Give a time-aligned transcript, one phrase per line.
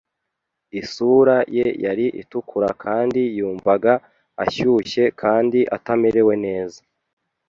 [0.81, 3.93] Isura ye yari itukura kandi yumvaga
[4.43, 6.79] ashyushye kandi atamerewe neza.